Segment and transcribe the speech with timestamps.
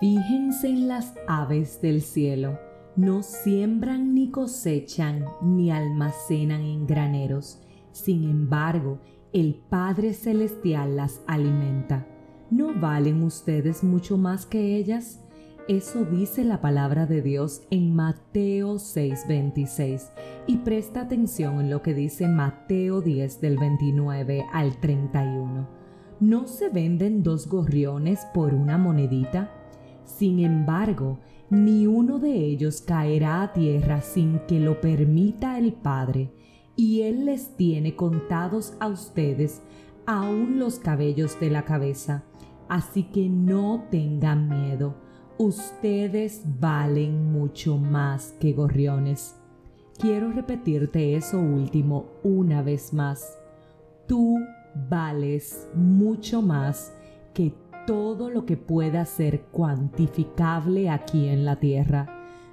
[0.00, 2.58] Fíjense en las aves del cielo.
[2.96, 7.60] No siembran ni cosechan ni almacenan en graneros.
[7.92, 9.00] Sin embargo,
[9.32, 12.06] el Padre Celestial las alimenta.
[12.50, 15.20] ¿No valen ustedes mucho más que ellas?
[15.66, 20.10] Eso dice la palabra de Dios en Mateo 6:26
[20.46, 25.66] y presta atención en lo que dice Mateo 10 del 29 al 31.
[26.20, 29.63] ¿No se venden dos gorriones por una monedita?
[30.04, 31.18] Sin embargo,
[31.50, 36.32] ni uno de ellos caerá a tierra sin que lo permita el Padre,
[36.76, 39.62] y Él les tiene contados a ustedes
[40.06, 42.24] aún los cabellos de la cabeza.
[42.68, 44.96] Así que no tengan miedo,
[45.38, 49.36] ustedes valen mucho más que gorriones.
[49.98, 53.38] Quiero repetirte eso último una vez más.
[54.08, 54.38] Tú
[54.88, 56.92] vales mucho más
[57.32, 57.54] que
[57.86, 62.06] todo lo que pueda ser cuantificable aquí en la tierra.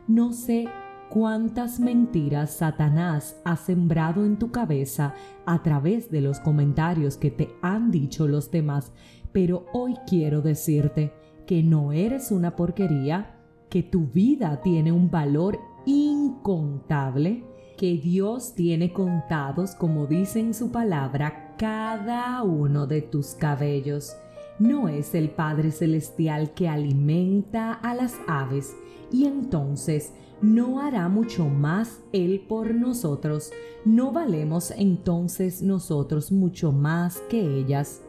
[0.07, 0.67] No sé
[1.09, 5.13] cuántas mentiras Satanás ha sembrado en tu cabeza
[5.45, 8.91] a través de los comentarios que te han dicho los demás,
[9.31, 11.13] pero hoy quiero decirte
[11.45, 13.35] que no eres una porquería,
[13.69, 17.43] que tu vida tiene un valor incontable,
[17.77, 24.15] que Dios tiene contados, como dice en su palabra, cada uno de tus cabellos
[24.61, 28.75] no es el Padre Celestial que alimenta a las aves
[29.11, 33.51] y entonces no hará mucho más Él por nosotros,
[33.85, 38.01] no valemos entonces nosotros mucho más que ellas.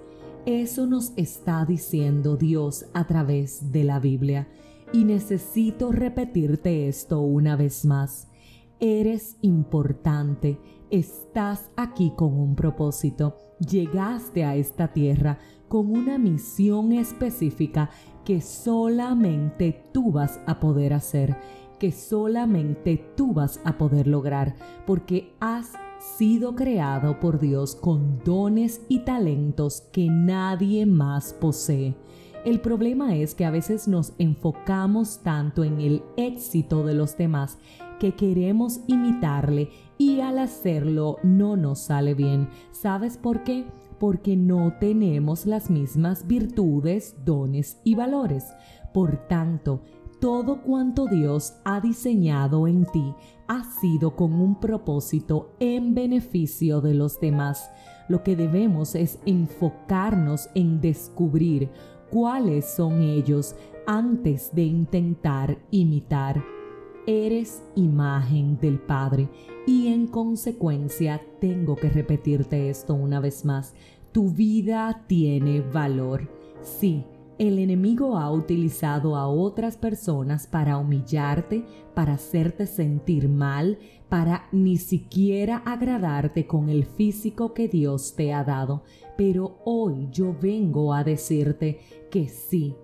[0.45, 4.47] Eso nos está diciendo Dios a través de la Biblia
[4.93, 8.29] y necesito repetirte esto una vez más.
[8.85, 10.59] Eres importante,
[10.91, 15.39] estás aquí con un propósito, llegaste a esta tierra
[15.69, 17.91] con una misión específica
[18.25, 21.37] que solamente tú vas a poder hacer,
[21.79, 25.75] que solamente tú vas a poder lograr, porque has
[26.19, 31.95] sido creado por Dios con dones y talentos que nadie más posee.
[32.45, 37.59] El problema es que a veces nos enfocamos tanto en el éxito de los demás
[38.01, 42.49] que queremos imitarle y al hacerlo no nos sale bien.
[42.73, 43.65] ¿Sabes por qué?
[44.03, 48.53] porque no tenemos las mismas virtudes, dones y valores.
[48.93, 49.83] Por tanto,
[50.21, 53.15] todo cuanto Dios ha diseñado en ti
[53.47, 57.71] ha sido con un propósito en beneficio de los demás.
[58.09, 61.71] Lo que debemos es enfocarnos en descubrir
[62.13, 63.57] cuáles son ellos
[63.87, 66.45] antes de intentar imitar.
[67.07, 69.31] Eres imagen del Padre
[69.67, 73.75] y en consecuencia tengo que repetirte esto una vez más.
[74.13, 76.29] Tu vida tiene valor.
[76.61, 77.07] Sí,
[77.49, 84.77] el enemigo ha utilizado a otras personas para humillarte, para hacerte sentir mal, para ni
[84.77, 88.85] siquiera agradarte con el físico que Dios te ha dado.
[89.17, 91.81] Pero hoy yo vengo a decirte
[92.13, 92.77] que sí,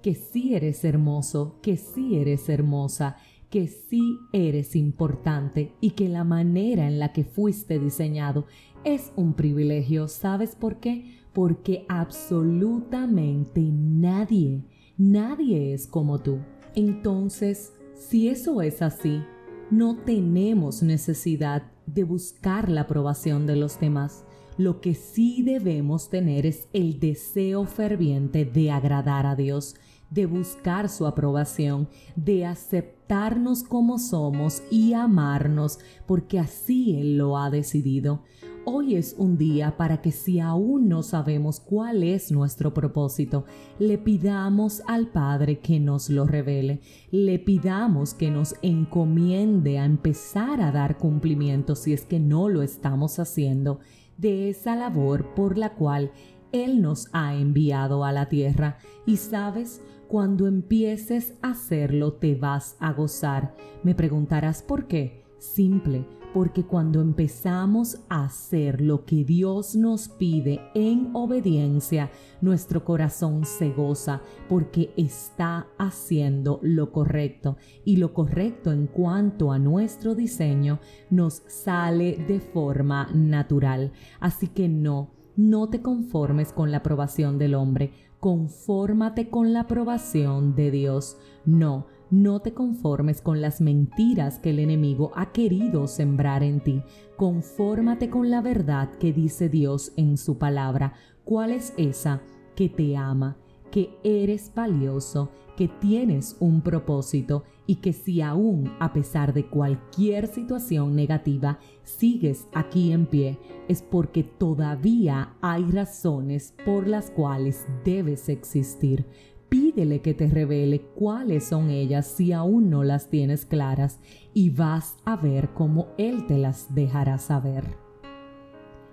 [0.00, 3.18] que sí eres hermoso, que sí eres hermosa,
[3.50, 8.46] que sí eres importante y que la manera en la que fuiste diseñado
[8.82, 10.08] es un privilegio.
[10.08, 11.25] ¿Sabes por qué?
[11.36, 14.64] Porque absolutamente nadie,
[14.96, 16.38] nadie es como tú.
[16.74, 19.22] Entonces, si eso es así,
[19.70, 24.24] no tenemos necesidad de buscar la aprobación de los demás.
[24.56, 29.74] Lo que sí debemos tener es el deseo ferviente de agradar a Dios,
[30.08, 37.50] de buscar su aprobación, de aceptarnos como somos y amarnos, porque así Él lo ha
[37.50, 38.22] decidido.
[38.68, 43.44] Hoy es un día para que si aún no sabemos cuál es nuestro propósito,
[43.78, 46.80] le pidamos al Padre que nos lo revele,
[47.12, 52.60] le pidamos que nos encomiende a empezar a dar cumplimiento si es que no lo
[52.62, 53.78] estamos haciendo
[54.18, 56.10] de esa labor por la cual
[56.50, 58.78] Él nos ha enviado a la tierra.
[59.06, 63.54] Y sabes, cuando empieces a hacerlo te vas a gozar.
[63.84, 65.22] Me preguntarás por qué.
[65.38, 66.04] Simple,
[66.36, 72.10] porque cuando empezamos a hacer lo que Dios nos pide en obediencia,
[72.42, 77.56] nuestro corazón se goza porque está haciendo lo correcto
[77.86, 80.78] y lo correcto en cuanto a nuestro diseño
[81.08, 83.92] nos sale de forma natural.
[84.20, 90.54] Así que no, no te conformes con la aprobación del hombre, confórmate con la aprobación
[90.54, 91.16] de Dios.
[91.44, 96.82] No, no te conformes con las mentiras que el enemigo ha querido sembrar en ti.
[97.16, 100.94] Confórmate con la verdad que dice Dios en su palabra.
[101.24, 102.22] ¿Cuál es esa?
[102.54, 103.36] Que te ama
[103.70, 110.26] que eres valioso, que tienes un propósito y que si aún a pesar de cualquier
[110.26, 118.28] situación negativa sigues aquí en pie, es porque todavía hay razones por las cuales debes
[118.28, 119.06] existir.
[119.48, 124.00] Pídele que te revele cuáles son ellas si aún no las tienes claras
[124.34, 127.85] y vas a ver cómo Él te las dejará saber.